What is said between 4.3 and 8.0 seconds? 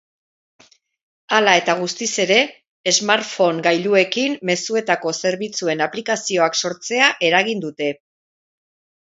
mezuetako zerbitzuen aplikazioak sortzea eragin dute.